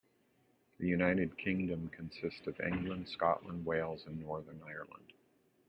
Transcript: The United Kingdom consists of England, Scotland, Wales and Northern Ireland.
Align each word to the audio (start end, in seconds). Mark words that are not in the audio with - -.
The 0.79 0.87
United 0.87 1.37
Kingdom 1.37 1.89
consists 1.89 2.47
of 2.47 2.59
England, 2.59 3.07
Scotland, 3.07 3.67
Wales 3.67 4.03
and 4.07 4.19
Northern 4.19 4.59
Ireland. 4.65 5.13